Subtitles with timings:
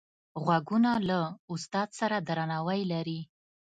[0.43, 1.19] غوږونه له
[1.53, 3.19] استاد سره درناوی لري